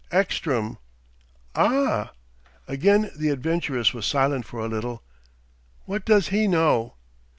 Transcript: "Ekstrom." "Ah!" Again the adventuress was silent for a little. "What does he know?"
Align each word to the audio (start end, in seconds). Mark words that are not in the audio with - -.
"Ekstrom." 0.11 0.79
"Ah!" 1.53 2.13
Again 2.67 3.11
the 3.15 3.29
adventuress 3.29 3.93
was 3.93 4.07
silent 4.07 4.45
for 4.47 4.59
a 4.59 4.67
little. 4.67 5.03
"What 5.85 6.05
does 6.05 6.29
he 6.29 6.47
know?" 6.47 6.95